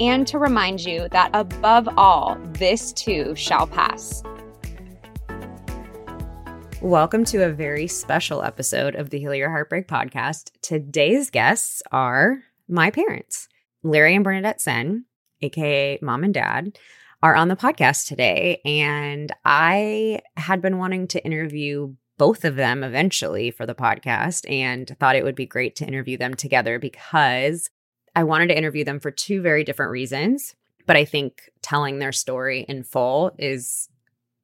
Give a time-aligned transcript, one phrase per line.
[0.00, 4.22] and to remind you that above all, this too shall pass.
[6.80, 10.50] Welcome to a very special episode of the Heal Your Heartbreak podcast.
[10.60, 13.48] Today's guests are my parents,
[13.82, 15.06] Larry and Bernadette Senn,
[15.40, 16.78] aka mom and dad,
[17.22, 18.60] are on the podcast today.
[18.64, 24.94] And I had been wanting to interview both of them eventually for the podcast and
[25.00, 27.70] thought it would be great to interview them together because
[28.14, 30.54] I wanted to interview them for two very different reasons,
[30.86, 33.88] but I think telling their story in full is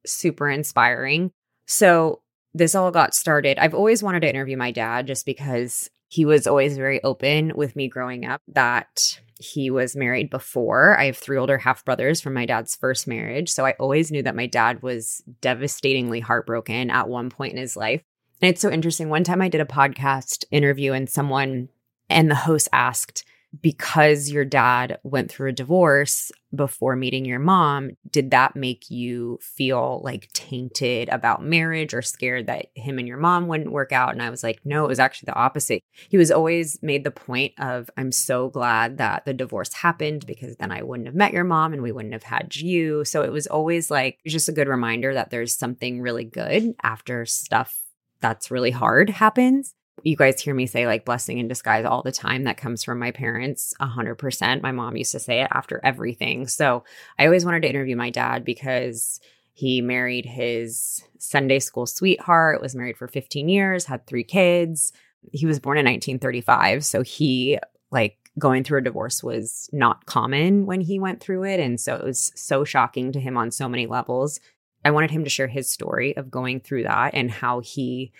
[0.05, 1.31] super inspiring.
[1.65, 2.21] So,
[2.53, 3.57] this all got started.
[3.59, 7.77] I've always wanted to interview my dad just because he was always very open with
[7.77, 10.99] me growing up that he was married before.
[10.99, 13.49] I have three older half brothers from my dad's first marriage.
[13.49, 17.77] So I always knew that my dad was devastatingly heartbroken at one point in his
[17.77, 18.03] life.
[18.41, 19.09] And it's so interesting.
[19.09, 21.69] One time I did a podcast interview and someone
[22.09, 23.23] and the host asked,
[23.59, 29.39] because your dad went through a divorce before meeting your mom, did that make you
[29.41, 34.13] feel like tainted about marriage or scared that him and your mom wouldn't work out?
[34.13, 35.83] And I was like, no, it was actually the opposite.
[36.09, 40.55] He was always made the point of, I'm so glad that the divorce happened because
[40.57, 43.03] then I wouldn't have met your mom and we wouldn't have had you.
[43.03, 47.25] So it was always like just a good reminder that there's something really good after
[47.25, 47.81] stuff
[48.21, 49.73] that's really hard happens
[50.03, 52.43] you guys hear me say like blessing in disguise all the time.
[52.43, 54.61] That comes from my parents 100%.
[54.61, 56.47] My mom used to say it after everything.
[56.47, 56.83] So
[57.19, 59.19] I always wanted to interview my dad because
[59.53, 64.91] he married his Sunday school sweetheart, was married for 15 years, had three kids.
[65.31, 66.83] He was born in 1935.
[66.85, 67.59] So he,
[67.91, 71.59] like, going through a divorce was not common when he went through it.
[71.59, 74.39] And so it was so shocking to him on so many levels.
[74.83, 78.13] I wanted him to share his story of going through that and how he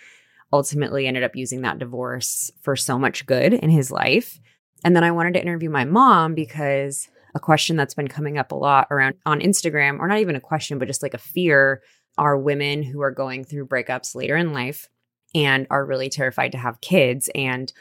[0.52, 4.38] ultimately ended up using that divorce for so much good in his life.
[4.84, 8.52] And then I wanted to interview my mom because a question that's been coming up
[8.52, 11.82] a lot around on Instagram, or not even a question, but just like a fear,
[12.18, 14.88] are women who are going through breakups later in life
[15.34, 17.30] and are really terrified to have kids.
[17.34, 17.72] And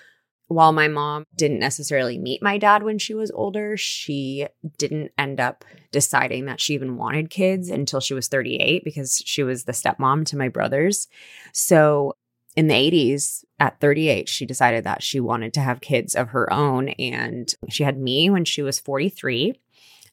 [0.47, 5.39] while my mom didn't necessarily meet my dad when she was older, she didn't end
[5.39, 9.71] up deciding that she even wanted kids until she was 38 because she was the
[9.71, 11.07] stepmom to my brothers.
[11.53, 12.15] So
[12.55, 16.51] in the 80s at 38 she decided that she wanted to have kids of her
[16.51, 19.59] own and she had me when she was 43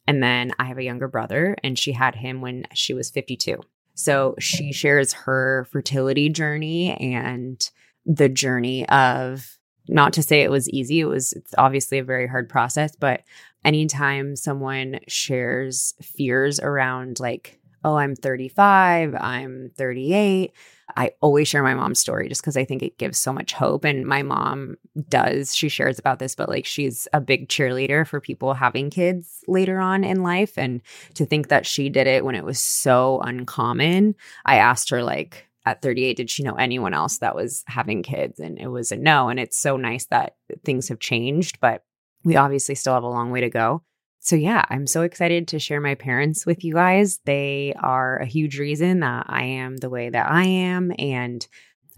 [0.07, 3.61] and then i have a younger brother and she had him when she was 52
[3.95, 7.71] so she shares her fertility journey and
[8.07, 12.27] the journey of not to say it was easy it was it's obviously a very
[12.27, 13.23] hard process but
[13.65, 20.53] anytime someone shares fears around like oh i'm 35 i'm 38
[20.97, 23.85] I always share my mom's story just because I think it gives so much hope.
[23.85, 24.77] And my mom
[25.09, 29.45] does, she shares about this, but like she's a big cheerleader for people having kids
[29.47, 30.57] later on in life.
[30.57, 30.81] And
[31.15, 34.15] to think that she did it when it was so uncommon,
[34.45, 38.41] I asked her, like, at 38, did she know anyone else that was having kids?
[38.41, 39.29] And it was a no.
[39.29, 41.85] And it's so nice that things have changed, but
[42.25, 43.83] we obviously still have a long way to go
[44.21, 47.21] so yeah, I'm so excited to share my parents with you guys.
[47.25, 51.47] They are a huge reason that I am the way that I am and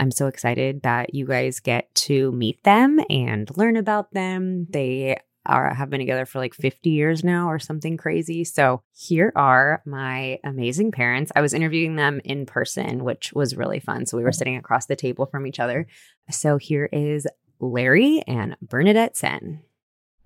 [0.00, 4.64] I'm so excited that you guys get to meet them and learn about them.
[4.64, 4.72] Mm-hmm.
[4.72, 8.44] They are have been together for like 50 years now or something crazy.
[8.44, 11.32] So here are my amazing parents.
[11.34, 14.06] I was interviewing them in person, which was really fun.
[14.06, 14.37] So we were mm-hmm.
[14.38, 15.87] sitting across the table from each other.
[16.31, 17.26] So here is
[17.58, 19.61] Larry and Bernadette Senn.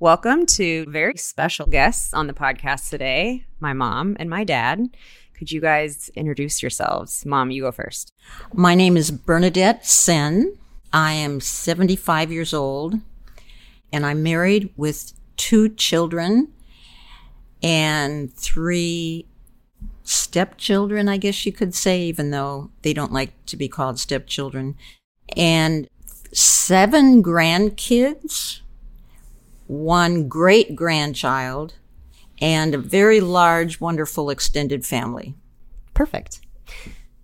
[0.00, 4.88] Welcome to very special guests on the podcast today, my mom and my dad.
[5.34, 7.24] Could you guys introduce yourselves?
[7.24, 8.12] Mom, you go first.
[8.52, 10.58] My name is Bernadette Senn.
[10.92, 12.96] I am 75 years old
[13.92, 16.52] and I'm married with two children
[17.62, 19.26] and three
[20.02, 24.74] stepchildren, I guess you could say, even though they don't like to be called stepchildren,
[25.36, 25.88] and
[26.32, 28.60] seven grandkids,
[29.66, 31.74] one great grandchild,
[32.40, 35.34] and a very large, wonderful extended family.
[35.94, 36.40] Perfect.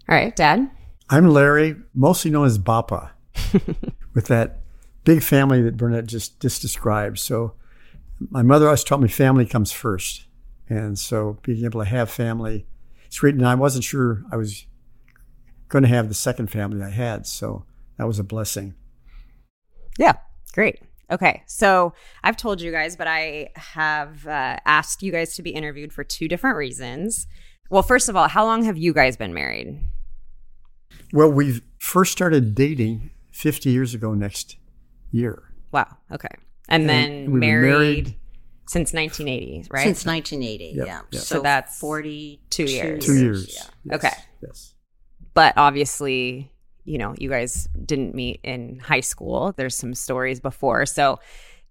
[0.09, 0.71] All right, Dad.
[1.09, 3.11] I'm Larry, mostly known as Bapa,
[4.15, 4.61] with that
[5.05, 7.19] big family that Burnett just, just described.
[7.19, 7.55] So
[8.31, 10.27] my mother always taught me family comes first.
[10.69, 12.67] And so being able to have family,
[13.07, 13.35] it's great.
[13.35, 14.67] And I wasn't sure I was
[15.69, 17.27] going to have the second family I had.
[17.27, 17.65] So
[17.97, 18.75] that was a blessing.
[19.99, 20.15] Yeah,
[20.53, 20.81] great.
[21.11, 21.93] Okay, so
[22.23, 26.05] I've told you guys, but I have uh, asked you guys to be interviewed for
[26.05, 27.27] two different reasons.
[27.69, 29.81] Well, first of all, how long have you guys been married?
[31.13, 34.57] Well, we first started dating 50 years ago next
[35.11, 35.43] year.
[35.73, 35.97] Wow.
[36.13, 36.29] Okay.
[36.69, 38.17] And, and then married, married,
[38.69, 39.83] since 1980, right?
[39.83, 41.01] Since 1980, yep, yeah.
[41.13, 41.23] Yep.
[41.23, 43.05] So, so that's 42 years.
[43.05, 43.55] Two years.
[43.55, 43.63] Yeah.
[43.85, 44.23] Yes, okay.
[44.43, 44.75] Yes.
[45.35, 46.53] But obviously,
[46.85, 49.53] you know, you guys didn't meet in high school.
[49.57, 50.87] There's some stories before.
[50.87, 51.19] So,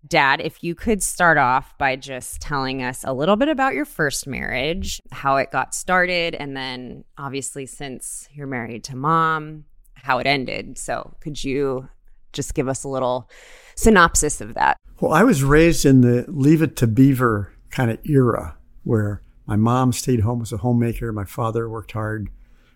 [0.07, 3.85] Dad, if you could start off by just telling us a little bit about your
[3.85, 9.65] first marriage, how it got started, and then obviously, since you're married to mom,
[9.95, 10.77] how it ended.
[10.77, 11.89] So, could you
[12.31, 13.29] just give us a little
[13.75, 14.77] synopsis of that.
[14.99, 19.55] Well, I was raised in the leave it to beaver kind of era where my
[19.55, 21.11] mom stayed home as a homemaker.
[21.13, 22.29] My father worked hard,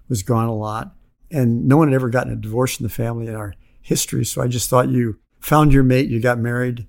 [0.07, 0.95] was gone a lot,
[1.33, 4.23] and no one had ever gotten a divorce in the family in our history.
[4.23, 6.87] So I just thought you found your mate, you got married,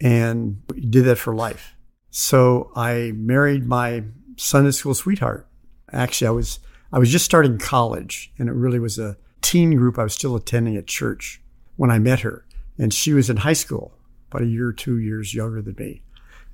[0.00, 1.74] and you did that for life.
[2.10, 4.04] So I married my
[4.36, 5.48] Sunday school sweetheart.
[5.92, 6.60] Actually, I was
[6.92, 10.36] I was just starting college, and it really was a teen group I was still
[10.36, 11.40] attending at church
[11.76, 12.44] when I met her.
[12.78, 13.96] And she was in high school,
[14.30, 16.02] about a year or two years younger than me.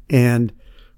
[0.08, 0.52] And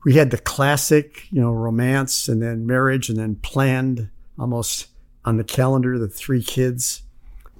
[0.04, 4.86] we had the classic, you know, romance and then marriage and then planned almost
[5.24, 7.02] on the calendar the three kids.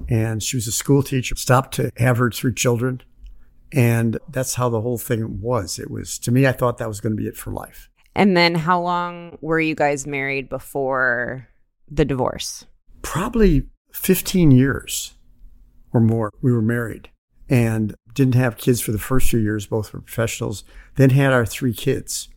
[0.08, 3.02] And she was a school teacher, stopped to have her three children.
[3.72, 5.78] And that's how the whole thing was.
[5.78, 7.90] It was, to me, I thought that was going to be it for life.
[8.14, 11.48] And then how long were you guys married before
[11.88, 12.64] the divorce?
[13.02, 15.14] Probably 15 years
[15.92, 16.30] or more.
[16.42, 17.10] We were married
[17.48, 19.66] and didn't have kids for the first few years.
[19.66, 20.64] Both were professionals.
[20.96, 22.28] Then had our three kids.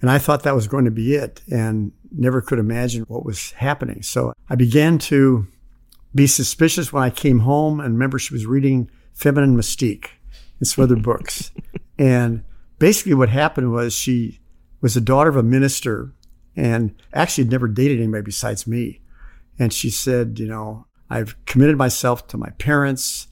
[0.00, 3.52] And I thought that was going to be it and never could imagine what was
[3.52, 4.02] happening.
[4.02, 5.46] So I began to
[6.14, 10.08] be suspicious when I came home and remember she was reading Feminine Mystique
[10.58, 11.50] and some other books.
[11.98, 12.44] And
[12.78, 14.40] basically what happened was she
[14.82, 16.12] was the daughter of a minister
[16.54, 19.00] and actually had never dated anybody besides me.
[19.58, 23.28] And she said, you know, I've committed myself to my parents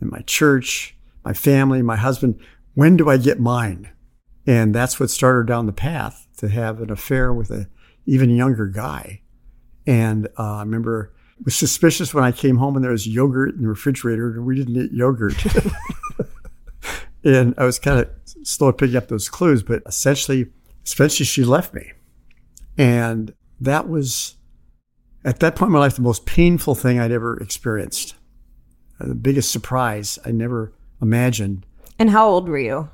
[0.00, 2.38] and my church, my family, my husband.
[2.74, 3.88] When do I get mine?
[4.46, 7.68] And that's what started down the path to have an affair with a
[8.06, 9.20] even younger guy.
[9.86, 13.54] And uh, I remember it was suspicious when I came home and there was yogurt
[13.54, 15.34] in the refrigerator and we didn't eat yogurt.
[17.24, 18.10] and I was kind of
[18.42, 20.50] slow at picking up those clues, but essentially,
[20.84, 21.92] essentially she left me.
[22.76, 24.36] And that was
[25.24, 28.14] at that point in my life, the most painful thing I'd ever experienced.
[29.00, 31.66] Uh, the biggest surprise I never imagined.
[31.98, 32.88] And how old were you?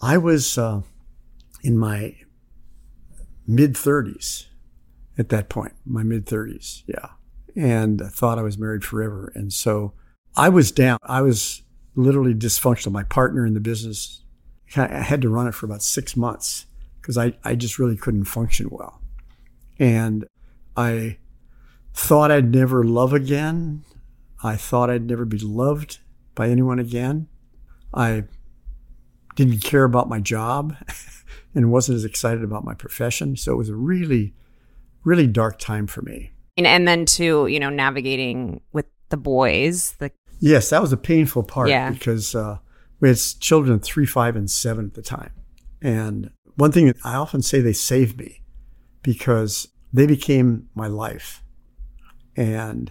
[0.00, 0.82] I was uh,
[1.62, 2.16] in my
[3.46, 4.46] mid 30s
[5.18, 7.10] at that point, my mid 30s, yeah.
[7.56, 9.32] And I thought I was married forever.
[9.34, 9.92] And so
[10.36, 10.98] I was down.
[11.02, 11.62] I was
[11.94, 12.92] literally dysfunctional.
[12.92, 14.22] My partner in the business,
[14.76, 16.66] I had to run it for about six months
[17.00, 19.00] because I, I just really couldn't function well.
[19.78, 20.26] And
[20.76, 21.18] I
[21.92, 23.84] thought I'd never love again.
[24.42, 25.98] I thought I'd never be loved
[26.34, 27.28] by anyone again.
[27.92, 28.24] I
[29.36, 30.76] didn't care about my job
[31.54, 33.36] and wasn't as excited about my profession.
[33.36, 34.34] So it was a really,
[35.04, 36.32] really dark time for me.
[36.56, 40.10] And, and then to, you know, navigating with the boys, the
[40.40, 41.90] Yes, that was a painful part yeah.
[41.90, 42.58] because uh,
[42.98, 45.32] we had children three, five, and seven at the time.
[45.82, 48.42] And one thing that I often say they saved me
[49.02, 51.42] because they became my life.
[52.36, 52.90] And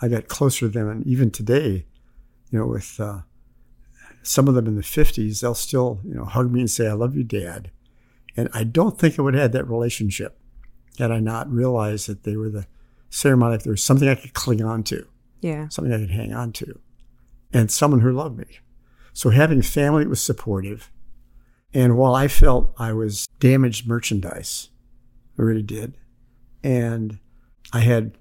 [0.00, 0.88] I got closer to them.
[0.88, 1.86] And even today,
[2.50, 3.20] you know, with uh,
[4.22, 6.92] some of them in the 50s, they'll still, you know, hug me and say, I
[6.92, 7.70] love you, Dad.
[8.36, 10.38] And I don't think I would have had that relationship
[10.98, 12.66] had I not realized that they were the
[13.24, 13.62] my life.
[13.64, 15.06] There was something I could cling on to,
[15.40, 15.68] Yeah.
[15.68, 16.78] something I could hang on to,
[17.52, 18.46] and someone who loved me.
[19.12, 20.90] So having family that was supportive.
[21.74, 24.68] And while I felt I was damaged merchandise,
[25.38, 25.96] I really did.
[26.62, 27.18] And
[27.72, 28.16] I had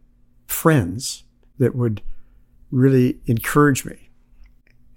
[0.48, 1.24] friends
[1.60, 2.02] that would
[2.72, 4.09] really encourage me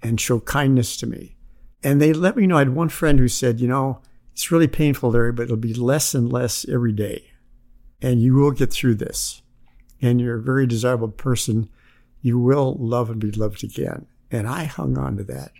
[0.03, 1.37] and show kindness to me.
[1.83, 4.01] And they let me know I had one friend who said, you know,
[4.33, 7.31] it's really painful, Larry, but it'll be less and less every day.
[8.01, 9.41] And you will get through this.
[10.01, 11.69] And you're a very desirable person.
[12.21, 14.07] You will love and be loved again.
[14.31, 15.51] And I hung on to that.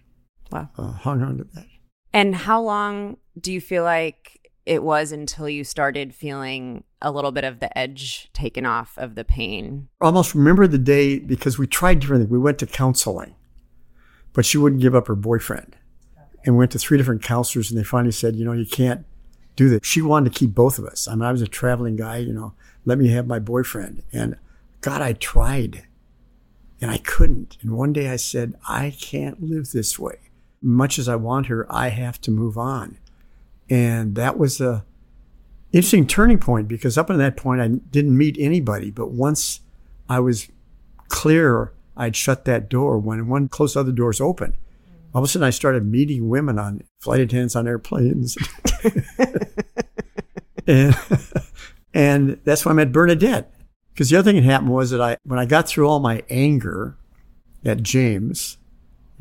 [0.51, 0.69] Wow.
[0.77, 1.65] Uh, hung on to that.
[2.13, 7.31] And how long do you feel like it was until you started feeling a little
[7.31, 9.89] bit of the edge taken off of the pain?
[10.01, 12.31] almost remember the day because we tried different things.
[12.31, 13.35] We went to counseling,
[14.33, 15.75] but she wouldn't give up her boyfriend.
[16.45, 19.05] And went to three different counselors, and they finally said, you know, you can't
[19.55, 19.79] do this.
[19.83, 21.07] She wanted to keep both of us.
[21.07, 22.53] I mean, I was a traveling guy, you know,
[22.85, 24.03] let me have my boyfriend.
[24.11, 24.37] And
[24.81, 25.85] God, I tried
[26.81, 27.57] and I couldn't.
[27.61, 30.17] And one day I said, I can't live this way.
[30.61, 32.97] Much as I want her, I have to move on.
[33.69, 34.83] And that was a
[35.71, 38.91] interesting turning point because up until that point, I didn't meet anybody.
[38.91, 39.61] But once
[40.09, 40.49] I was
[41.07, 42.97] clear, I'd shut that door.
[42.97, 44.55] When one closed other doors open,
[45.13, 48.35] all of a sudden I started meeting women on flight attendants on airplanes.
[50.67, 50.95] and,
[51.93, 53.53] and that's why I met Bernadette.
[53.93, 56.23] Because the other thing that happened was that I, when I got through all my
[56.29, 56.97] anger
[57.63, 58.57] at James,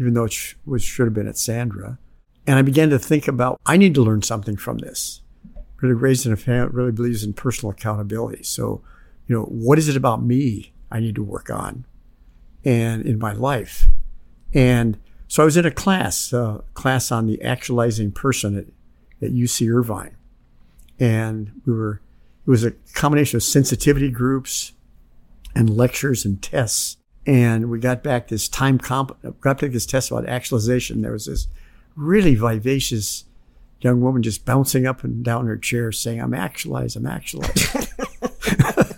[0.00, 1.98] even though it sh- should have been at Sandra,
[2.46, 5.20] and I began to think about, I need to learn something from this.
[5.82, 8.44] Really raised in a family really believes in personal accountability.
[8.44, 8.82] So,
[9.26, 11.84] you know, what is it about me I need to work on
[12.64, 13.88] and in my life?
[14.54, 18.66] And so I was in a class, uh, class on the actualizing person at,
[19.26, 20.16] at UC Irvine.
[21.00, 22.02] And we were,
[22.46, 24.72] it was a combination of sensitivity groups
[25.54, 26.96] and lectures and tests.
[27.26, 31.02] And we got back this time comp, got back this test about actualization.
[31.02, 31.46] There was this
[31.96, 33.24] really vivacious
[33.80, 37.88] young woman just bouncing up and down her chair saying, I'm actualized, I'm actualized.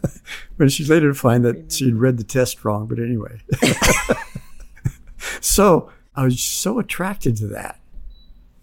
[0.56, 2.86] but she later to find that she'd read the test wrong.
[2.86, 3.40] But anyway.
[5.40, 7.80] so I was so attracted to that.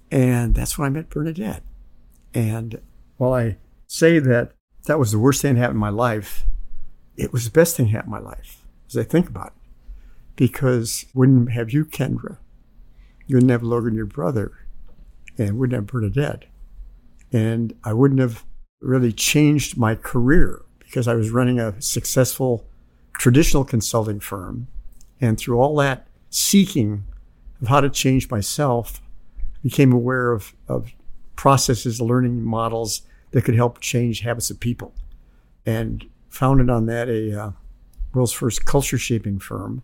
[0.10, 1.64] And that's when I met Bernadette.
[2.34, 2.82] And
[3.18, 3.58] while I
[3.88, 4.54] say that
[4.86, 6.46] that was the worst thing that happened in my life,
[7.18, 9.54] it was the best thing that happened in my life as I think about it.
[10.36, 12.38] Because wouldn't have you, Kendra,
[13.28, 14.52] you wouldn't have Logan, your brother,
[15.38, 16.46] and wouldn't have Bernadette.
[17.32, 18.46] And I wouldn't have
[18.82, 22.66] really changed my career because I was running a successful
[23.14, 24.68] traditional consulting firm.
[25.22, 27.06] And through all that seeking
[27.62, 29.02] of how to change myself,
[29.40, 30.92] I became aware of, of
[31.38, 34.94] processes, learning models that could help change habits of people.
[35.66, 37.52] And founded on that a uh,
[38.14, 39.84] world's first culture shaping firm.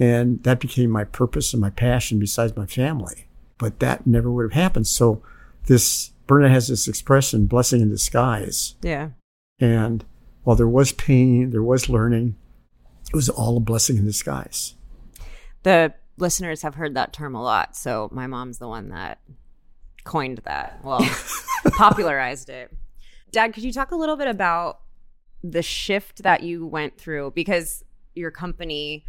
[0.00, 3.28] And that became my purpose and my passion besides my family.
[3.58, 4.88] But that never would have happened.
[4.88, 5.22] So
[5.66, 8.74] this Bernadette has this expression, blessing in disguise.
[8.82, 9.10] Yeah.
[9.60, 10.04] And
[10.44, 12.36] while there was pain, there was learning,
[13.12, 14.74] it was all a blessing in disguise.
[15.62, 17.76] The listeners have heard that term a lot.
[17.76, 19.18] So my mom's the one that
[20.04, 20.80] coined that.
[20.84, 21.00] Well,
[21.72, 22.72] popularized it.
[23.30, 24.80] Dad, could you talk a little bit about
[25.42, 27.32] the shift that you went through?
[27.34, 27.82] Because
[28.14, 29.04] your company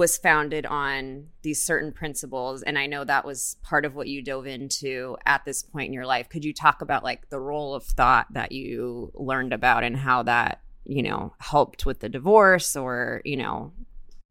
[0.00, 2.62] was founded on these certain principles.
[2.62, 5.92] And I know that was part of what you dove into at this point in
[5.92, 6.30] your life.
[6.30, 10.22] Could you talk about like the role of thought that you learned about and how
[10.22, 13.74] that, you know, helped with the divorce or, you know,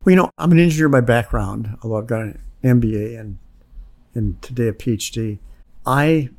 [0.03, 3.37] Well, you know, I'm an engineer by background, although I've got an MBA and
[4.15, 5.37] and today a PhD.
[5.85, 6.29] I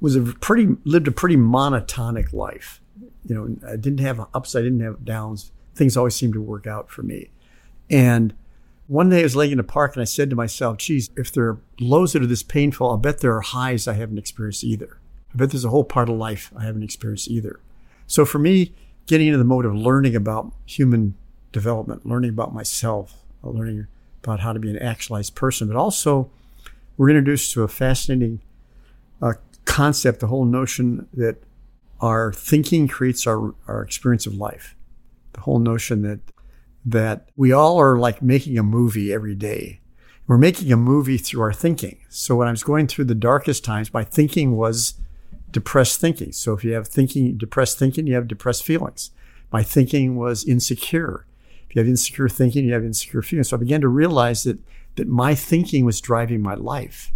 [0.00, 2.80] was a pretty lived a pretty monotonic life.
[3.24, 5.52] You know, I didn't have ups, I didn't have downs.
[5.76, 7.30] Things always seemed to work out for me.
[7.88, 8.34] And
[8.92, 11.32] one day I was laying in the park and I said to myself, geez, if
[11.32, 14.62] there are lows that are this painful, I'll bet there are highs I haven't experienced
[14.64, 14.98] either.
[15.32, 17.58] I bet there's a whole part of life I haven't experienced either.
[18.06, 18.74] So for me,
[19.06, 21.14] getting into the mode of learning about human
[21.52, 23.86] development, learning about myself, learning
[24.22, 26.30] about how to be an actualized person, but also
[26.98, 28.42] we're introduced to a fascinating
[29.22, 29.32] uh,
[29.64, 31.42] concept, the whole notion that
[32.02, 34.76] our thinking creates our, our experience of life.
[35.32, 36.20] The whole notion that
[36.84, 39.80] that we all are like making a movie every day.
[40.26, 41.98] We're making a movie through our thinking.
[42.08, 44.94] So when I was going through the darkest times, my thinking was
[45.50, 46.32] depressed thinking.
[46.32, 49.10] So if you have thinking, depressed thinking, you have depressed feelings.
[49.52, 51.26] My thinking was insecure.
[51.68, 53.50] If you have insecure thinking, you have insecure feelings.
[53.50, 54.58] So I began to realize that
[54.96, 57.12] that my thinking was driving my life.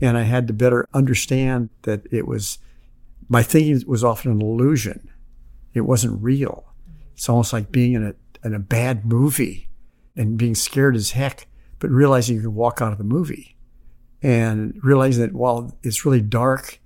[0.00, 2.58] And I had to better understand that it was,
[3.28, 5.10] my thinking was often an illusion.
[5.72, 6.72] It wasn't real.
[7.14, 9.68] It's almost like being in a, in a bad movie
[10.16, 11.46] and being scared as heck,
[11.78, 13.56] but realizing you can walk out of the movie
[14.22, 16.80] and realizing that while it's really dark,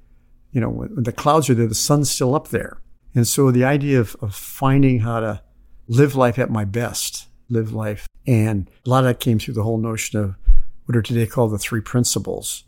[0.52, 2.80] you know, when the clouds are there, the sun's still up there.
[3.14, 5.42] And so the idea of, of finding how to
[5.88, 8.06] live life at my best, live life.
[8.26, 10.36] And a lot of that came through the whole notion of
[10.84, 12.64] what are today called the three principles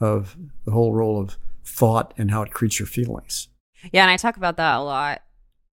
[0.00, 3.48] of the whole role of thought and how it creates your feelings.
[3.92, 5.22] Yeah, and I talk about that a lot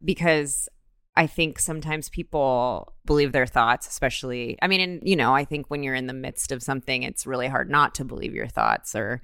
[0.04, 0.68] because
[1.16, 5.68] I think sometimes people believe their thoughts, especially, I mean, and, you know, I think
[5.68, 8.96] when you're in the midst of something, it's really hard not to believe your thoughts
[8.96, 9.22] or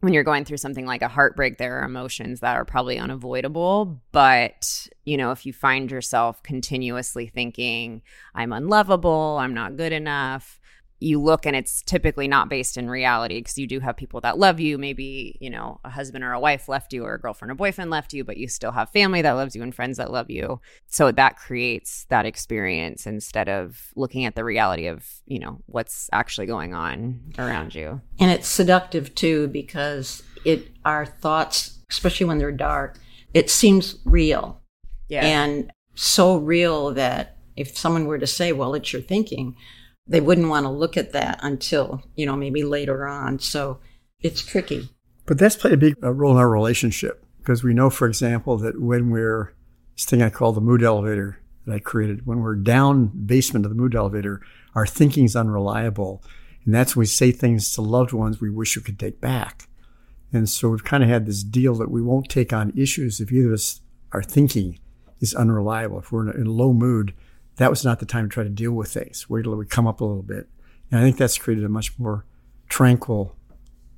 [0.00, 4.02] when you're going through something like a heartbreak, there are emotions that are probably unavoidable.
[4.12, 8.02] But, you know, if you find yourself continuously thinking,
[8.34, 10.59] I'm unlovable, I'm not good enough,
[11.00, 14.38] you look and it's typically not based in reality because you do have people that
[14.38, 14.76] love you.
[14.76, 17.90] Maybe, you know, a husband or a wife left you or a girlfriend or boyfriend
[17.90, 20.60] left you, but you still have family that loves you and friends that love you.
[20.88, 26.10] So that creates that experience instead of looking at the reality of, you know, what's
[26.12, 28.00] actually going on around you.
[28.18, 32.98] And it's seductive too because it our thoughts, especially when they're dark,
[33.32, 34.60] it seems real.
[35.08, 35.24] Yeah.
[35.24, 39.56] And so real that if someone were to say, well, it's your thinking,
[40.06, 43.38] they wouldn't want to look at that until, you know, maybe later on.
[43.38, 43.78] So
[44.20, 44.88] it's tricky.
[45.26, 48.56] But that's played a big uh, role in our relationship because we know, for example,
[48.58, 49.54] that when we're
[49.96, 53.70] this thing I call the mood elevator that I created, when we're down basement of
[53.70, 54.40] the mood elevator,
[54.74, 56.22] our thinking's unreliable.
[56.64, 59.68] And that's when we say things to loved ones we wish we could take back.
[60.32, 63.32] And so we've kind of had this deal that we won't take on issues if
[63.32, 63.80] either of us,
[64.12, 64.78] our thinking
[65.20, 65.98] is unreliable.
[65.98, 67.14] If we're in a, in a low mood,
[67.60, 69.28] that was not the time to try to deal with things.
[69.28, 70.48] Wait till we come up a little bit.
[70.90, 72.24] And I think that's created a much more
[72.70, 73.36] tranquil,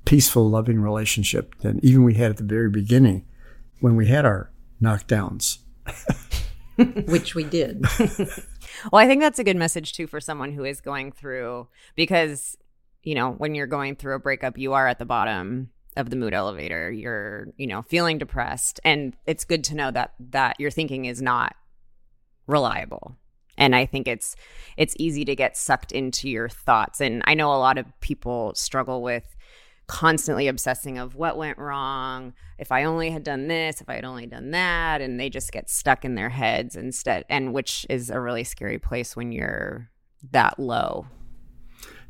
[0.05, 3.25] peaceful, loving relationship than even we had at the very beginning
[3.79, 4.51] when we had our
[4.83, 5.59] knockdowns.
[7.07, 7.85] Which we did.
[8.91, 12.57] well, I think that's a good message too for someone who is going through because,
[13.05, 16.17] you know, when you're going through a breakup, you are at the bottom of the
[16.17, 16.91] mood elevator.
[16.91, 21.23] You're, you know, feeling depressed and it's good to know that that your thinking is
[21.23, 21.55] not
[22.49, 23.17] reliable
[23.59, 24.35] and i think it's
[24.77, 27.01] it's easy to get sucked into your thoughts.
[27.01, 29.37] And i know a lot of people struggle with
[29.87, 32.33] constantly obsessing of what went wrong.
[32.59, 35.53] If i only had done this if i had only done that and they just
[35.53, 39.91] get stuck in their heads instead and which is a really scary place when you're
[40.31, 41.07] that low.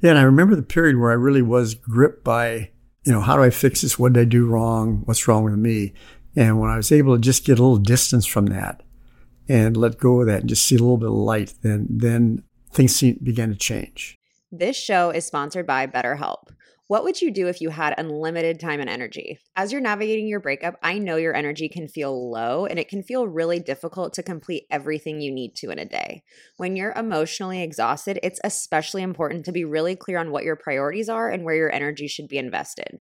[0.00, 2.70] Yeah and i remember the period where i really was gripped by
[3.04, 3.98] you know how do i fix this?
[3.98, 5.02] What did i do wrong?
[5.06, 5.94] What's wrong with me?
[6.36, 8.82] And when i was able to just get a little distance from that
[9.52, 12.42] and let go of that and just see a little bit of light, then then
[12.70, 14.16] things began to change.
[14.50, 16.48] This show is sponsored by BetterHelp.
[16.88, 19.38] What would you do if you had unlimited time and energy?
[19.54, 23.02] As you're navigating your breakup, I know your energy can feel low and it can
[23.02, 26.22] feel really difficult to complete everything you need to in a day.
[26.56, 31.08] When you're emotionally exhausted, it's especially important to be really clear on what your priorities
[31.10, 33.00] are and where your energy should be invested.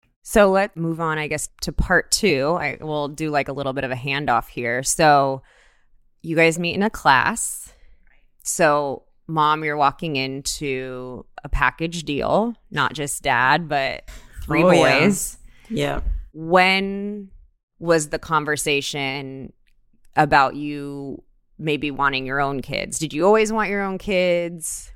[0.23, 2.57] So let's move on, I guess, to part two.
[2.59, 4.83] I will do like a little bit of a handoff here.
[4.83, 5.41] So
[6.21, 7.73] you guys meet in a class.
[8.43, 14.03] So, mom, you're walking into a package deal, not just dad, but
[14.43, 14.99] three Oh, yeah.
[14.99, 15.37] boys
[15.69, 16.01] Yeah.
[16.33, 17.29] when
[17.79, 19.53] was the conversation
[20.15, 21.23] about you
[21.57, 22.99] maybe wanting your own kids?
[22.99, 24.91] Did you always want your own kids?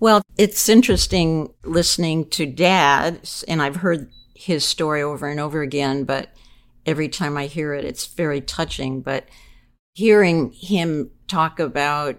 [0.00, 6.04] Well, it's interesting listening to dad, and I've heard his story over and over again,
[6.04, 6.30] but
[6.86, 9.00] every time I hear it, it's very touching.
[9.00, 9.28] But
[9.94, 12.18] hearing him talk about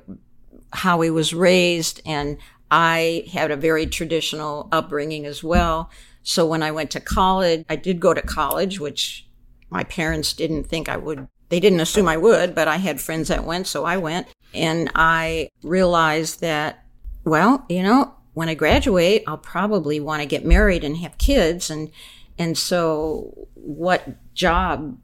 [0.73, 2.38] how he was raised, and
[2.69, 5.89] I had a very traditional upbringing as well.
[6.21, 9.25] So when I went to college, I did go to college, which
[9.69, 11.25] my parents didn't think I would.
[11.47, 14.27] They didn't assume I would, but I had friends that went, so I went.
[14.53, 16.84] And I realized that
[17.25, 21.69] well, you know, when I graduate, I'll probably want to get married and have kids
[21.69, 21.91] and
[22.38, 24.02] and so what
[24.34, 24.97] job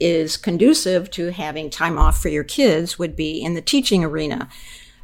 [0.00, 4.48] is conducive to having time off for your kids would be in the teaching arena.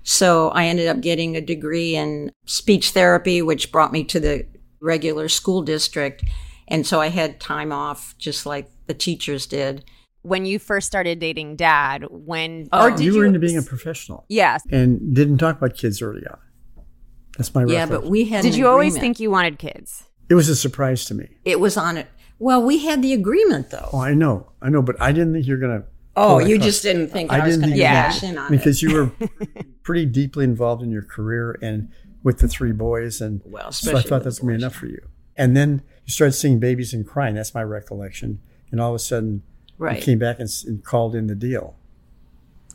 [0.05, 4.47] So I ended up getting a degree in speech therapy which brought me to the
[4.81, 6.25] regular school district
[6.69, 9.85] and so I had time off just like the teachers did.
[10.23, 13.59] When you first started dating dad, when Oh, or did you you, were into being
[13.59, 14.62] a professional Yes.
[14.71, 16.39] and didn't talk about kids early on.
[17.37, 18.01] That's my Yeah, recollection.
[18.03, 20.05] but we had Did an you always think you wanted kids?
[20.29, 21.29] it was a surprise to me.
[21.44, 22.09] it was on it?
[22.38, 23.88] Well, we had the agreement though.
[23.92, 25.85] Oh, I know, I know, but I didn't think you're gonna.
[26.18, 28.11] Oh, you just didn't think I, I was didn't going to think Yeah.
[28.11, 28.57] cash in on it.
[28.57, 29.11] because you were
[29.83, 31.90] pretty deeply involved in your career and
[32.22, 35.07] with the three boys, and Well, so I thought that's gonna be enough for you.
[35.37, 37.35] And then you started seeing babies and crying.
[37.35, 38.40] That's my recollection.
[38.72, 39.42] And all of a sudden,
[39.79, 39.99] Right.
[39.99, 41.77] you came back and, and called in the deal.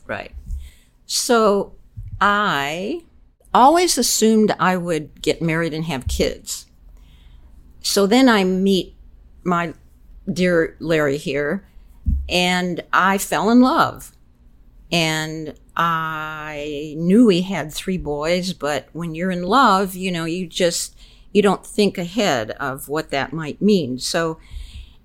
[0.06, 0.34] Right.
[1.08, 1.74] So
[2.20, 3.02] I
[3.54, 6.68] always assumed I would get married and have kids.
[7.82, 8.96] So then I meet
[9.44, 9.74] my
[10.32, 11.68] dear Larry here,
[12.30, 14.16] and I fell in love.
[14.92, 20.48] And I knew he had three boys, but when you're in love, you know, you
[20.48, 20.96] just
[21.32, 23.98] you don't think ahead of what that might mean.
[24.00, 24.38] So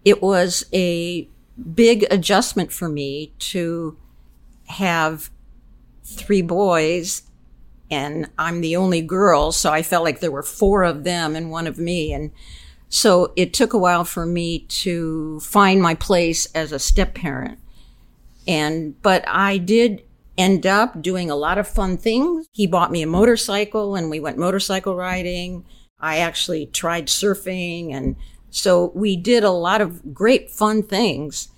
[0.04, 1.28] it was a
[1.74, 3.96] big adjustment for me to
[4.66, 5.30] have
[6.04, 7.22] three boys
[7.90, 11.51] and I'm the only girl, so I felt like there were four of them and
[11.51, 12.12] one of me.
[12.12, 12.33] And
[12.88, 17.59] so it took a while for me to find my place as a step parent.
[18.49, 20.03] And, but I did
[20.38, 22.46] end up doing a lot of fun things.
[22.53, 25.64] He bought me a motorcycle and we went motorcycle riding.
[25.99, 27.92] I actually tried surfing.
[27.92, 28.16] And
[28.51, 31.49] so we did a lot of great fun things.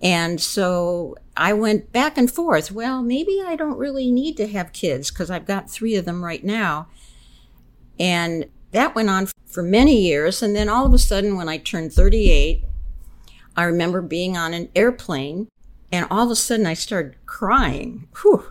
[0.00, 2.70] And so I went back and forth.
[2.70, 6.24] Well, maybe I don't really need to have kids because I've got three of them
[6.24, 6.88] right now.
[7.98, 10.42] And that went on for many years.
[10.42, 12.64] And then all of a sudden, when I turned 38,
[13.56, 15.48] I remember being on an airplane
[15.90, 18.08] and all of a sudden I started crying.
[18.20, 18.44] Whew.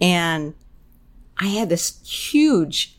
[0.00, 0.54] And
[1.38, 2.98] I had this huge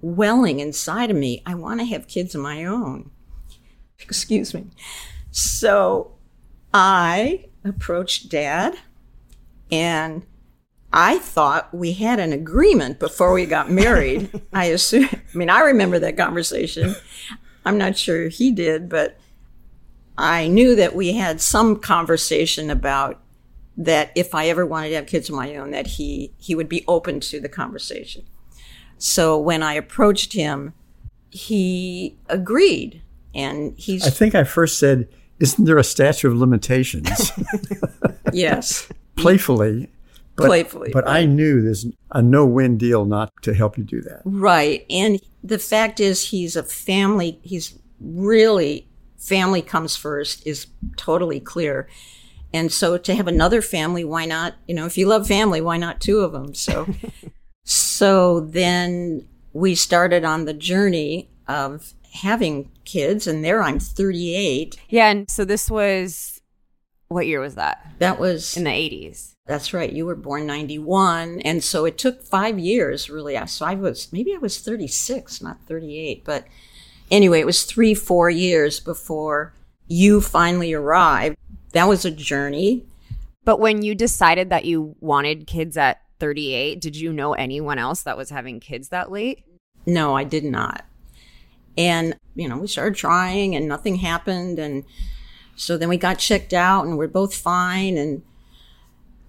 [0.00, 1.42] welling inside of me.
[1.46, 3.10] I want to have kids of my own.
[4.00, 4.66] Excuse me.
[5.30, 6.12] So
[6.74, 8.76] I approached dad
[9.70, 10.24] and
[10.92, 14.42] I thought we had an agreement before we got married.
[14.52, 16.96] I assume, I mean, I remember that conversation.
[17.64, 19.16] I'm not sure he did, but
[20.18, 23.20] I knew that we had some conversation about
[23.76, 26.68] that if I ever wanted to have kids of my own, that he, he would
[26.68, 28.24] be open to the conversation.
[28.98, 30.74] So when I approached him,
[31.30, 33.02] he agreed.
[33.34, 35.08] And he's, I think I first said,
[35.40, 37.32] "Isn't there a statute of limitations?"
[38.32, 39.88] yes, Playfully,
[40.40, 44.22] but, Playfully, But I knew there's a no-win deal not to help you do that.
[44.24, 44.86] Right.
[44.88, 51.88] And the fact is, he's a family, he's really, family comes first is totally clear.
[52.54, 54.54] And so to have another family, why not?
[54.66, 56.54] You know, if you love family, why not two of them?
[56.54, 56.88] So,
[57.64, 64.76] so then we started on the journey of having kids, and there I'm 38.
[64.88, 66.40] Yeah, and so this was
[67.10, 67.84] what year was that?
[67.98, 69.34] That was In the 80s.
[69.46, 69.92] That's right.
[69.92, 71.40] You were born 91.
[71.40, 73.36] And so it took five years, really.
[73.48, 76.24] So I was, maybe I was 36, not 38.
[76.24, 76.46] But
[77.10, 79.52] anyway, it was three, four years before
[79.88, 81.36] you finally arrived.
[81.72, 82.86] That was a journey.
[83.44, 88.02] But when you decided that you wanted kids at 38, did you know anyone else
[88.04, 89.44] that was having kids that late?
[89.84, 90.84] No, I did not.
[91.80, 94.58] And, you know, we started trying and nothing happened.
[94.58, 94.84] And
[95.56, 98.22] so then we got checked out and we're both fine and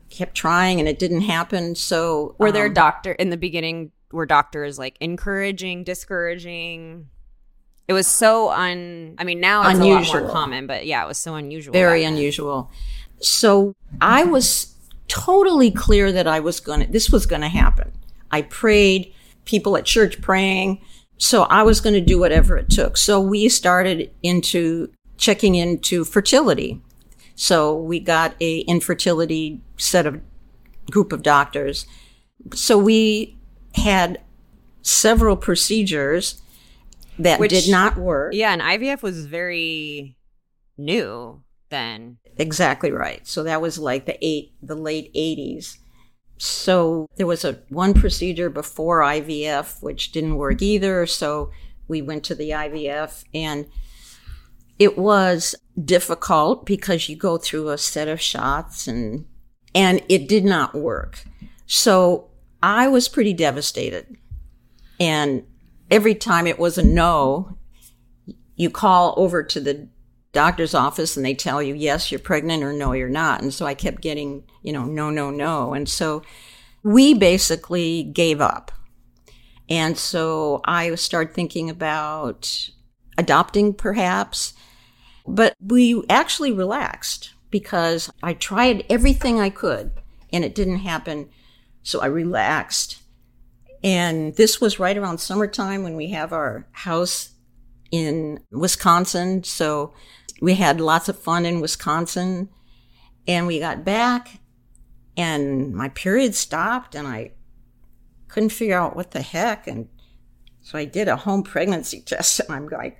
[0.09, 1.75] kept trying and it didn't happen.
[1.75, 3.91] So Were there um, doctor in the beginning?
[4.11, 7.07] Were doctors like encouraging, discouraging?
[7.87, 9.15] It was so un.
[9.17, 10.21] I mean, now it's a lot Unusual.
[10.21, 11.73] more common, but yeah, it was so unusual.
[11.73, 12.13] very then.
[12.13, 12.69] unusual.
[13.19, 14.75] So I was
[15.07, 17.91] totally clear that I was to, this was going to happen.
[18.31, 19.13] I prayed,
[19.45, 20.81] people at church praying.
[21.21, 22.97] So I was going to do whatever it took.
[22.97, 26.81] So we started into checking into fertility.
[27.35, 30.19] So we got a infertility set of
[30.89, 31.85] group of doctors.
[32.55, 33.37] So we
[33.75, 34.19] had
[34.81, 36.41] several procedures
[37.19, 38.33] that Which- did not work.
[38.33, 40.17] Yeah, and IVF was very
[40.75, 42.17] new then.
[42.37, 43.27] Exactly right.
[43.27, 45.77] So that was like the eight, the late eighties.
[46.43, 51.05] So there was a one procedure before IVF which didn't work either.
[51.05, 51.51] So
[51.87, 53.67] we went to the IVF and
[54.79, 55.53] it was
[55.85, 59.25] difficult because you go through a set of shots and
[59.75, 61.23] and it did not work.
[61.67, 62.31] So
[62.63, 64.17] I was pretty devastated.
[64.99, 65.43] And
[65.91, 67.55] every time it was a no,
[68.55, 69.89] you call over to the
[70.33, 73.41] doctor's office and they tell you, yes, you're pregnant or no, you're not.
[73.41, 75.73] And so I kept getting, you know, no, no, no.
[75.73, 76.21] And so
[76.83, 78.71] we basically gave up.
[79.69, 82.69] And so I started thinking about
[83.17, 84.53] adopting perhaps,
[85.27, 89.91] but we actually relaxed because I tried everything I could
[90.31, 91.29] and it didn't happen.
[91.83, 93.01] So I relaxed.
[93.83, 97.29] And this was right around summertime when we have our house
[97.91, 99.43] in Wisconsin.
[99.43, 99.93] So
[100.41, 102.49] we had lots of fun in Wisconsin.
[103.27, 104.39] And we got back
[105.15, 107.31] and my period stopped and I
[108.27, 109.67] couldn't figure out what the heck.
[109.67, 109.87] And
[110.61, 112.99] so I did a home pregnancy test and I'm like,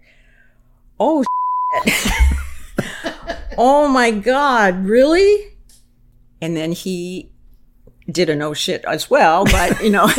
[1.00, 1.24] oh,
[3.58, 5.58] oh my God, really?
[6.40, 7.32] And then he
[8.10, 10.10] did a no shit as well, but you know,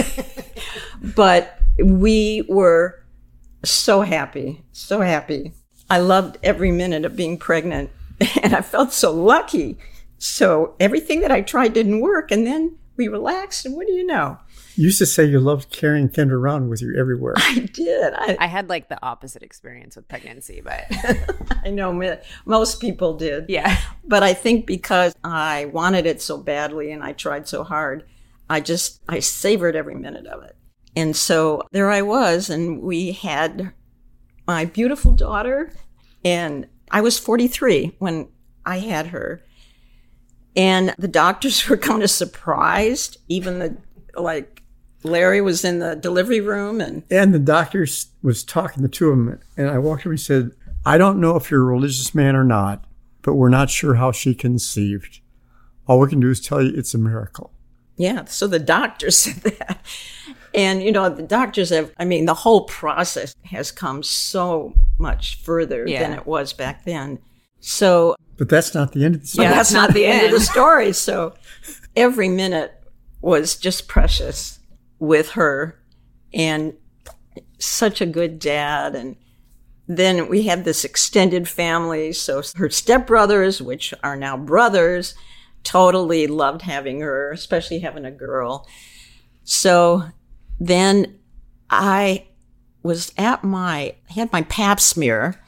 [1.14, 3.04] but we were
[3.64, 5.52] so happy, so happy.
[5.92, 7.90] I loved every minute of being pregnant
[8.42, 9.76] and I felt so lucky.
[10.16, 12.31] So everything that I tried didn't work.
[12.31, 13.66] And then we relaxed.
[13.66, 14.38] And what do you know?
[14.74, 17.35] You used to say you loved carrying Kendra around with you everywhere.
[17.37, 18.14] I did.
[18.14, 20.87] I, I had like the opposite experience with pregnancy, but
[21.62, 23.50] I know most people did.
[23.50, 23.78] yeah.
[24.02, 28.07] But I think because I wanted it so badly and I tried so hard,
[28.48, 30.57] I just, I savored every minute of it.
[30.96, 33.74] And so there I was, and we had
[34.46, 35.72] my beautiful daughter,
[36.24, 38.28] and I was 43 when
[38.64, 39.42] I had her.
[40.55, 43.76] And the doctors were kind of surprised, even the,
[44.14, 44.62] like,
[45.05, 47.87] Larry was in the delivery room and And the doctor
[48.22, 50.52] was talking to two of them, and I walked over and said,
[50.85, 52.85] I don't know if you're a religious man or not,
[53.22, 55.20] but we're not sure how she conceived.
[55.87, 57.52] All we can do is tell you it's a miracle.
[57.96, 59.85] Yeah, so the doctor said that.
[60.54, 65.40] And, you know, the doctors have, I mean, the whole process has come so much
[65.42, 66.00] further Yeah.
[66.02, 67.18] than it was back then.
[67.60, 69.44] So, But that's not the end of the story.
[69.46, 70.92] yeah, that's that's not not the the end of the story.
[70.92, 71.34] So,
[71.96, 72.72] every minute
[73.20, 74.58] was just precious
[74.98, 75.78] with her
[76.34, 76.74] and
[77.58, 78.94] such a good dad.
[78.94, 79.16] And
[79.86, 82.12] then we had this extended family.
[82.12, 85.14] So, her stepbrothers, which are now brothers,
[85.62, 88.66] totally loved having her, especially having a girl.
[89.44, 90.04] So
[90.68, 91.18] then
[91.70, 92.27] I
[92.83, 95.40] was at my, had my pap smear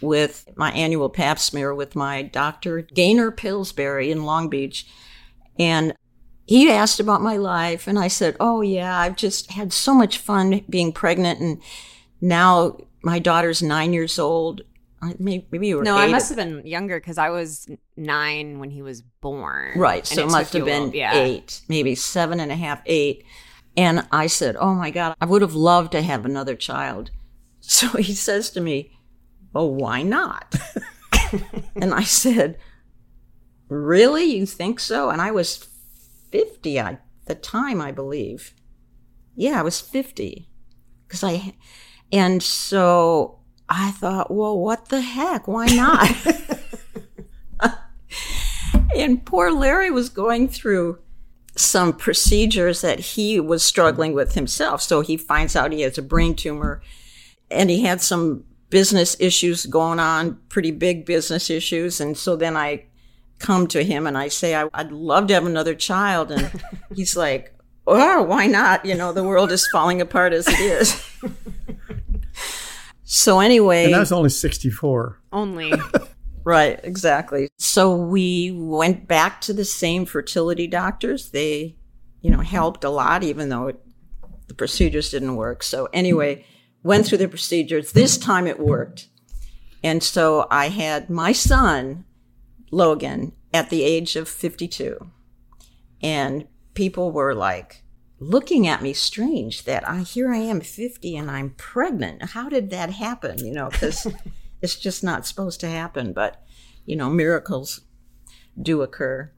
[0.00, 4.86] with my annual pap smear with my doctor, Gaynor Pillsbury in Long Beach.
[5.58, 5.94] And
[6.46, 7.86] he asked about my life.
[7.86, 11.40] And I said, Oh, yeah, I've just had so much fun being pregnant.
[11.40, 11.62] And
[12.20, 14.62] now my daughter's nine years old.
[15.18, 18.70] Maybe, maybe you were No, I must have been younger because I was nine when
[18.70, 19.78] he was born.
[19.78, 20.06] Right.
[20.06, 21.14] So it must have been yeah.
[21.14, 23.24] eight, maybe seven and a half, eight.
[23.76, 27.10] And I said, Oh my God, I would have loved to have another child.
[27.62, 28.90] So he says to me,
[29.54, 30.54] Oh, why not?
[31.76, 32.56] and I said,
[33.68, 34.24] Really?
[34.24, 35.10] You think so?
[35.10, 35.68] And I was
[36.32, 38.54] 50 at the time, I believe.
[39.36, 40.48] Yeah, I was 50.
[41.06, 41.54] Because I,
[42.10, 45.46] and so I thought, Well, what the heck?
[45.46, 46.10] Why not?
[48.94, 50.98] And poor Larry was going through
[51.60, 54.82] some procedures that he was struggling with himself.
[54.82, 56.82] So he finds out he has a brain tumor
[57.50, 62.00] and he had some business issues going on, pretty big business issues.
[62.00, 62.84] And so then I
[63.38, 66.30] come to him and I say, I, I'd love to have another child.
[66.30, 66.50] And
[66.94, 67.54] he's like,
[67.86, 68.84] Oh, why not?
[68.84, 71.02] You know, the world is falling apart as it is.
[73.12, 75.20] So anyway, And I was only 64.
[75.32, 75.72] Only.
[76.44, 77.48] Right, exactly.
[77.58, 81.30] So we went back to the same fertility doctors.
[81.30, 81.76] They,
[82.22, 83.80] you know, helped a lot, even though it,
[84.48, 85.62] the procedures didn't work.
[85.62, 86.44] So anyway,
[86.82, 87.92] went through the procedures.
[87.92, 89.08] This time it worked.
[89.82, 92.04] And so I had my son,
[92.70, 95.10] Logan, at the age of 52.
[96.02, 97.82] And people were like
[98.18, 102.22] looking at me strange that I here I am 50 and I'm pregnant.
[102.30, 103.44] How did that happen?
[103.44, 104.06] You know, because
[104.62, 106.42] it's just not supposed to happen, but
[106.84, 107.82] you know, miracles
[108.60, 109.30] do occur.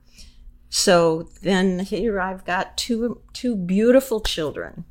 [0.68, 4.84] So then here I've got two two beautiful children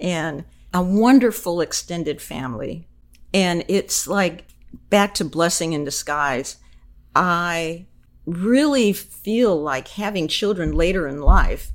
[0.00, 2.88] and a wonderful extended family.
[3.32, 4.46] And it's like
[4.90, 6.56] back to blessing in disguise.
[7.14, 7.86] I
[8.26, 11.72] really feel like having children later in life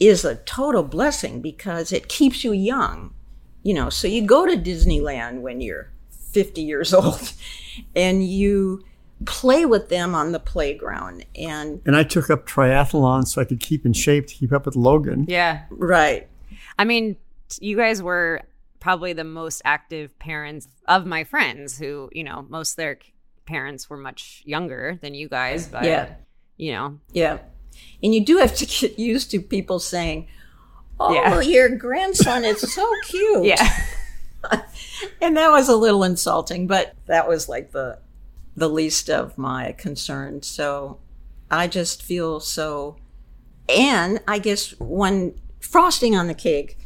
[0.00, 3.14] is a total blessing because it keeps you young.
[3.62, 5.91] You know, so you go to Disneyland when you're
[6.32, 7.32] 50 years old
[7.96, 8.82] and you
[9.24, 13.60] play with them on the playground and And I took up triathlon so I could
[13.60, 15.26] keep in shape to keep up with Logan.
[15.28, 15.62] yeah.
[15.70, 16.26] right
[16.78, 17.16] I mean,
[17.60, 18.40] you guys were
[18.80, 22.98] probably the most active parents of my friends who, you know, most of their
[23.46, 26.14] parents were much younger than you guys, but Yeah.
[26.56, 27.38] you know, yeah
[28.02, 30.26] and you do have to get used to people saying
[31.00, 31.40] oh Yeah.
[31.40, 33.72] your grandson is so cute yeah.
[35.20, 37.98] and that was a little insulting but that was like the
[38.54, 40.46] the least of my concerns.
[40.46, 40.98] So
[41.50, 42.96] i just feel so
[43.68, 46.78] and i guess one frosting on the cake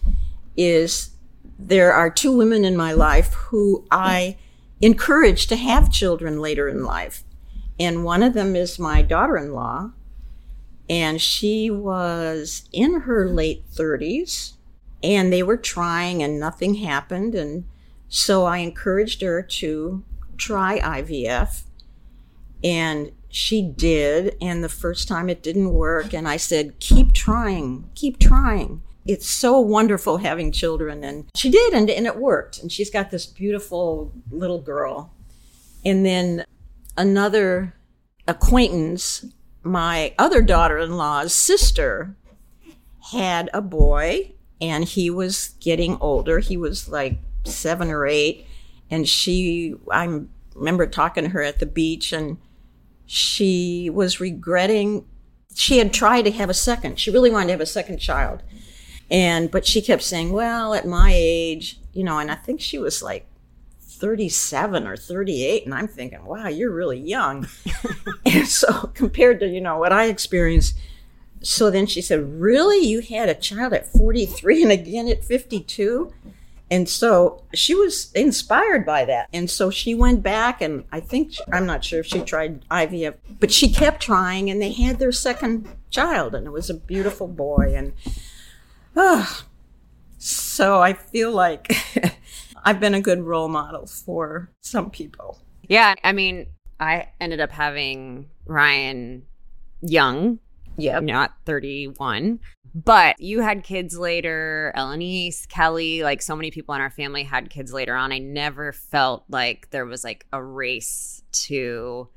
[0.56, 1.10] is
[1.58, 4.36] there are two women in my life who i
[4.80, 7.24] encourage to have children later in life.
[7.78, 9.92] And one of them is my daughter-in-law
[10.88, 14.52] and she was in her late 30s
[15.02, 17.34] and they were trying and nothing happened.
[17.34, 17.64] And
[18.08, 20.04] so i encouraged her to
[20.36, 21.64] try ivf
[22.62, 24.36] and she did.
[24.40, 28.82] And the first time it didn't work and i said keep trying keep trying.
[29.04, 31.04] It's so wonderful having children.
[31.04, 32.58] And she did and, and it worked.
[32.58, 35.12] And she's got this beautiful little girl.
[35.84, 36.44] And then
[36.96, 37.74] another
[38.26, 39.24] acquaintance
[39.66, 42.16] my other daughter-in-law's sister
[43.12, 46.38] had a boy and he was getting older.
[46.38, 48.46] He was like seven or eight.
[48.90, 50.20] And she, I
[50.54, 52.38] remember talking to her at the beach and
[53.06, 55.06] she was regretting,
[55.54, 56.98] she had tried to have a second.
[56.98, 58.42] She really wanted to have a second child.
[59.10, 62.78] And, but she kept saying, well, at my age, you know, and I think she
[62.78, 63.26] was like
[63.80, 65.64] 37 or 38.
[65.64, 67.46] And I'm thinking, wow, you're really young.
[68.26, 70.76] and so compared to, you know, what I experienced,
[71.46, 72.84] so then she said, Really?
[72.84, 76.12] You had a child at 43 and again at 52?
[76.68, 79.28] And so she was inspired by that.
[79.32, 83.14] And so she went back, and I think, I'm not sure if she tried IVF,
[83.38, 87.28] but she kept trying, and they had their second child, and it was a beautiful
[87.28, 87.74] boy.
[87.76, 87.92] And
[88.96, 89.46] ah,
[90.18, 91.72] so I feel like
[92.64, 95.38] I've been a good role model for some people.
[95.68, 95.94] Yeah.
[96.02, 96.48] I mean,
[96.80, 99.22] I ended up having Ryan
[99.82, 100.40] young,
[100.76, 101.00] Yeah.
[101.00, 102.40] not 31.
[102.74, 107.48] But you had kids later, Elenice, Kelly, like so many people in our family had
[107.48, 108.12] kids later on.
[108.12, 112.08] I never felt like there was like a race to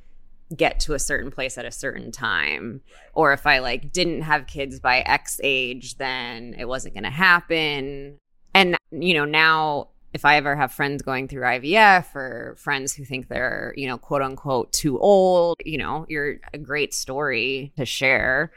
[0.55, 2.81] get to a certain place at a certain time.
[3.13, 7.09] Or if I like didn't have kids by X age, then it wasn't going to
[7.09, 8.17] happen.
[8.53, 13.05] And, you know, now if I ever have friends going through IVF or friends who
[13.05, 17.85] think they're, you know, quote unquote too old, you know, you're a great story to
[17.85, 18.51] share.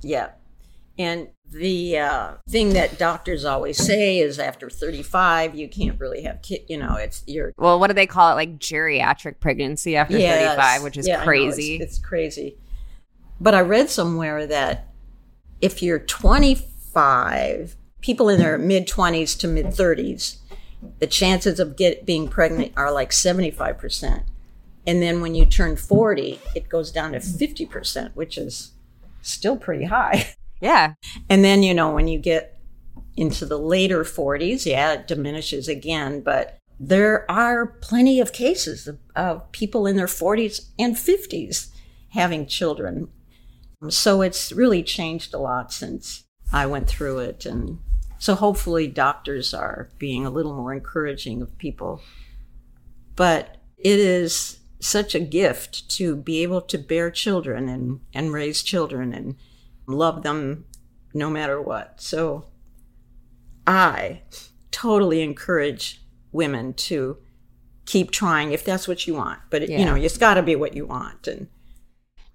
[0.00, 0.30] Yeah.
[0.98, 6.40] And the uh, thing that doctors always say is after 35, you can't really have
[6.40, 6.64] kids.
[6.68, 8.34] You know, it's you're Well, what do they call it?
[8.36, 10.56] Like geriatric pregnancy after Yes.
[10.56, 11.76] 35, which is Yeah, crazy.
[11.76, 12.56] it's, it's crazy.
[13.40, 14.88] But I read somewhere that
[15.60, 20.36] if you're 25, people in their mid 20s to mid 30s,
[20.98, 24.24] the chances of get being pregnant are like 75%.
[24.86, 28.72] And then when you turn 40, it goes down to 50%, which is
[29.22, 30.34] still pretty high.
[30.60, 30.94] yeah.
[31.28, 32.60] And then, you know, when you get
[33.16, 36.20] into the later 40s, yeah, it diminishes again.
[36.20, 41.70] But there are plenty of cases of, of people in their 40s and 50s
[42.10, 43.08] having children.
[43.88, 47.46] So it's really changed a lot since I went through it.
[47.46, 47.78] And
[48.24, 52.00] so hopefully doctors are being a little more encouraging of people.
[53.16, 58.62] But it is such a gift to be able to bear children and, and raise
[58.62, 59.36] children and
[59.86, 60.64] love them
[61.12, 62.00] no matter what.
[62.00, 62.46] So
[63.66, 64.22] I
[64.70, 66.00] totally encourage
[66.32, 67.18] women to
[67.84, 69.40] keep trying if that's what you want.
[69.50, 69.80] But, it, Yeah.
[69.80, 71.28] you know, it's got to be what you want.
[71.28, 71.48] And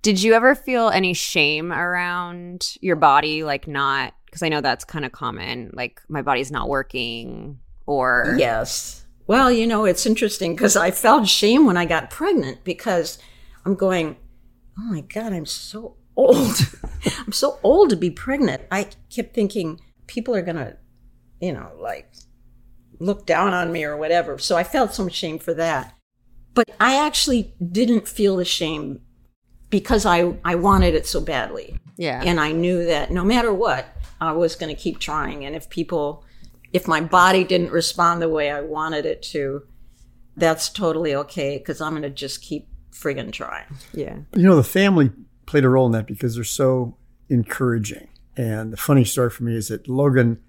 [0.01, 3.43] Did you ever feel any shame around your body?
[3.43, 8.35] Like, not, because I know that's kind of common, like, my body's not working or.
[8.37, 9.05] Yes.
[9.27, 13.19] Well, you know, it's interesting because I felt shame when I got pregnant because
[13.65, 14.17] I'm going,
[14.77, 16.55] oh my God, I'm so old.
[17.05, 18.63] I'm so old to be pregnant.
[18.71, 20.77] I kept thinking people are to,
[21.39, 22.11] you know, like
[22.99, 24.37] look down on me or whatever.
[24.37, 25.95] So I felt some shame for that.
[26.53, 29.01] But I actually didn't feel the shame
[29.69, 31.79] because I, I wanted it so badly.
[31.97, 32.21] Yeah.
[32.23, 33.85] And I knew that no matter what,
[34.21, 35.45] I was going to keep trying.
[35.45, 36.23] And if people,
[36.73, 39.63] if my body didn't respond the way I wanted it to,
[40.35, 43.65] that's totally okay because I'm going to just keep friggin' trying.
[43.93, 44.17] yeah.
[44.35, 45.11] You know, the family
[45.45, 46.97] played a role in that because they're so
[47.29, 48.07] encouraging.
[48.35, 50.39] And the funny story for me is that Logan,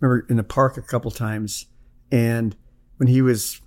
[0.00, 1.66] I remember in the park a couple times,
[2.10, 2.56] and
[2.96, 3.59] when he was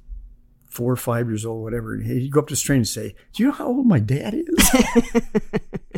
[0.74, 3.16] four or five years old, whatever, And he'd go up to a stranger and say,
[3.34, 4.70] Do you know how old my dad is?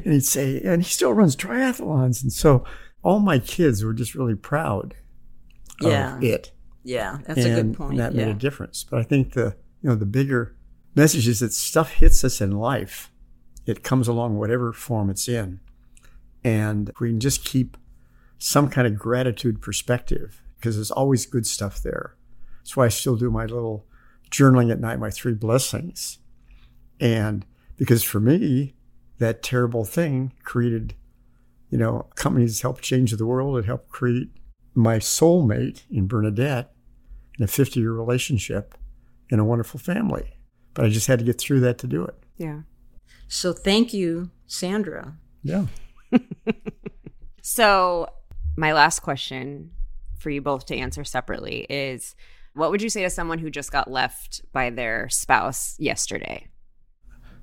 [0.04, 2.22] and he'd say, And he still runs triathlons.
[2.22, 2.66] And so
[3.02, 4.96] all my kids were just really proud
[5.82, 6.18] Yeah.
[6.18, 6.52] of it.
[6.84, 7.98] Yeah, that's and a good point.
[7.98, 8.26] That yeah.
[8.26, 8.84] made a difference.
[8.84, 10.56] But I think the you know the bigger
[10.94, 13.12] message is that stuff hits us in life.
[13.66, 15.62] It comes along whatever form it's in,
[16.44, 17.76] and we can just keep
[18.38, 22.16] some kind of gratitude perspective because there's always good stuff there.
[22.60, 23.88] That's why I still do my little
[24.36, 26.20] journaling at night, my three blessings,
[27.00, 27.46] and
[27.78, 28.74] because for me,
[29.20, 30.94] that terrible thing created,
[31.70, 33.58] you know, companies helped change the world.
[33.58, 34.30] It helped create
[34.74, 36.72] my soulmate in Bernadette
[37.38, 38.76] in a 50 year relationship
[39.30, 40.38] in a wonderful family.
[40.74, 42.16] But I just had to get through that to do it.
[42.38, 42.62] Yeah.
[43.28, 45.18] So thank you, Sandra.
[45.44, 45.66] Yeah.
[47.48, 48.08] So,
[48.58, 49.70] my last question
[50.18, 52.16] for you both to answer separately is
[52.56, 56.48] what would you say to someone who just got left by their spouse yesterday?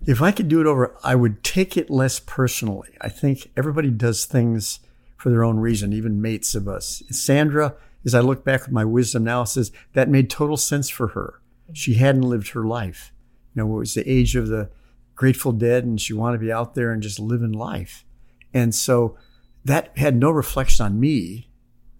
[0.05, 2.89] If I could do it over, I would take it less personally.
[3.01, 4.81] I think everybody does things
[5.17, 7.03] for their own reason, even mates of us.
[7.11, 11.09] Sandra, as I look back with my wisdom now, says that made total sense for
[11.09, 11.41] her.
[11.73, 13.13] She hadn't lived her life.
[13.55, 14.71] You know, it was the age of the
[15.15, 18.05] Grateful Dead, and she wanted to be out there and just living life.
[18.53, 19.17] And so
[19.65, 21.51] that had no reflection on me.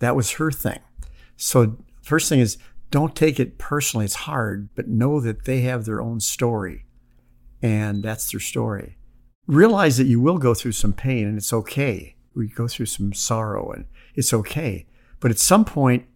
[0.01, 0.81] That was her thing.
[1.37, 2.59] So, first thing is
[2.93, 4.05] don't take it personally.
[4.05, 6.85] It's hard, but know that they have their own story
[7.63, 8.99] and that's their story.
[9.47, 12.17] Realize that you will go through some pain and it's okay.
[12.35, 14.87] We go through some sorrow and it's okay.
[15.21, 16.07] But at some point,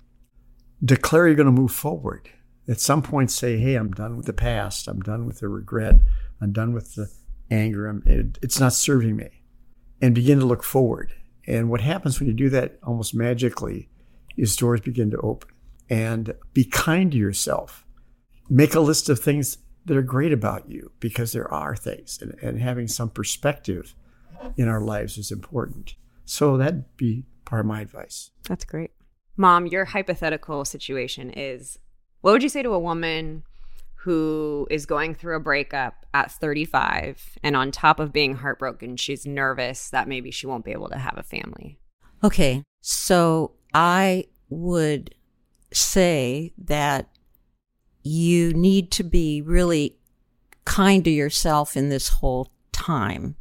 [0.85, 2.29] declare you're going to move forward.
[2.69, 4.87] At some point, say, hey, I'm done with the past.
[4.87, 5.97] I'm done with the regret.
[6.41, 7.11] I'm done with the
[7.51, 8.03] anger.
[8.05, 9.31] It, it's not serving me.
[10.03, 11.15] And begin to look forward.
[11.47, 13.89] And what happens when you do that almost magically
[14.37, 15.51] is doors begin to open.
[15.89, 17.85] And be kind to yourself.
[18.49, 22.19] Make a list of things that are great about you because there are things.
[22.21, 23.95] And, and having some perspective
[24.57, 25.95] in our lives is important.
[26.25, 28.31] So that'd be part of my advice.
[28.49, 28.91] That's great.
[29.37, 31.79] Mom, your hypothetical situation is
[32.21, 33.45] what would you say to a woman
[34.07, 39.27] who is going through a breakup at 35 and on top of being heartbroken, she's
[39.27, 41.79] nervous that maybe she won't be able to have a family?
[42.25, 45.15] Okay, so I would
[45.73, 47.09] say that
[48.03, 49.97] you need to be really
[50.65, 53.37] kind to yourself in this whole time.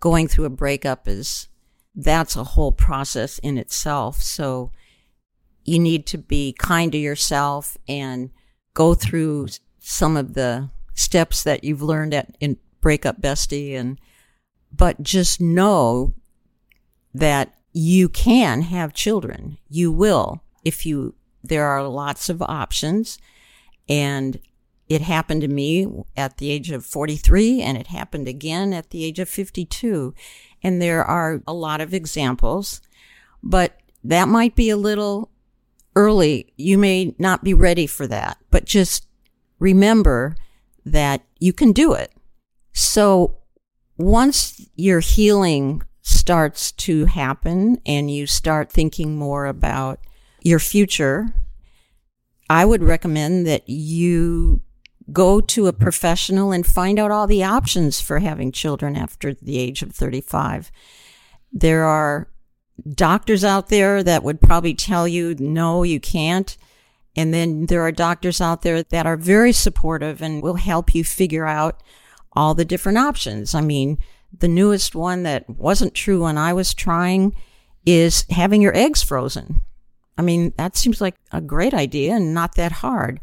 [0.00, 1.48] Going through a breakup is
[1.94, 4.20] that's a whole process in itself.
[4.22, 4.72] So
[5.64, 8.30] you need to be kind to yourself and
[8.74, 9.48] go through
[9.78, 13.98] some of the steps that you've learned at in breakup bestie and
[14.74, 16.14] but just know
[17.14, 19.58] that you can have children.
[19.68, 23.18] You will if you there are lots of options.
[23.88, 24.38] And
[24.88, 25.86] it happened to me
[26.16, 30.14] at the age of 43 and it happened again at the age of 52
[30.62, 32.82] and there are a lot of examples
[33.42, 35.30] but that might be a little
[35.96, 36.52] early.
[36.56, 39.06] You may not be ready for that but just
[39.58, 40.36] remember
[40.84, 42.12] that you can do it.
[42.74, 43.38] So
[43.96, 50.00] once your healing starts to happen and you start thinking more about
[50.44, 51.34] your future,
[52.48, 54.60] I would recommend that you
[55.10, 59.58] go to a professional and find out all the options for having children after the
[59.58, 60.70] age of 35.
[61.52, 62.28] There are
[62.94, 66.56] doctors out there that would probably tell you, no, you can't.
[67.14, 71.04] And then there are doctors out there that are very supportive and will help you
[71.04, 71.82] figure out
[72.32, 73.54] all the different options.
[73.54, 73.98] I mean,
[74.36, 77.36] the newest one that wasn't true when I was trying
[77.84, 79.60] is having your eggs frozen.
[80.18, 83.20] I mean, that seems like a great idea and not that hard.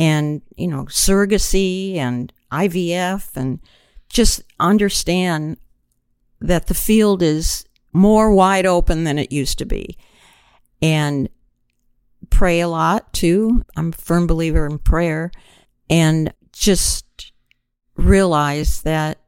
[0.00, 3.60] and, you know, surrogacy and IVF and
[4.08, 5.58] just understand
[6.40, 9.98] that the field is more wide open than it used to be.
[10.80, 11.28] And
[12.30, 13.62] pray a lot too.
[13.76, 15.30] I'm a firm believer in prayer
[15.90, 17.32] and just
[17.96, 19.20] realize that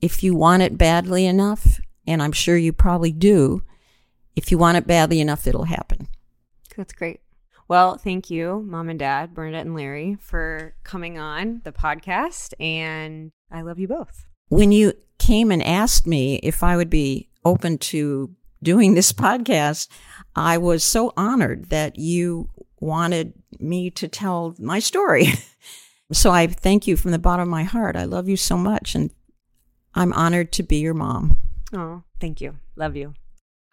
[0.00, 3.64] if you want it badly enough, and I'm sure you probably do,
[4.40, 6.08] if you want it badly enough, it'll happen.
[6.74, 7.20] That's great.
[7.68, 12.54] Well, thank you, mom and dad, Bernadette and Larry, for coming on the podcast.
[12.58, 14.24] And I love you both.
[14.48, 19.88] When you came and asked me if I would be open to doing this podcast,
[20.34, 22.48] I was so honored that you
[22.80, 25.26] wanted me to tell my story.
[26.12, 27.94] so I thank you from the bottom of my heart.
[27.94, 28.94] I love you so much.
[28.94, 29.10] And
[29.94, 31.36] I'm honored to be your mom.
[31.74, 32.56] Oh, thank you.
[32.74, 33.12] Love you.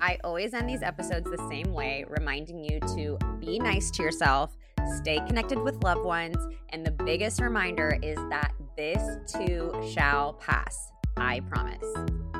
[0.00, 4.56] I always end these episodes the same way, reminding you to be nice to yourself,
[4.96, 6.36] stay connected with loved ones,
[6.70, 10.90] and the biggest reminder is that this too shall pass.
[11.16, 12.39] I promise.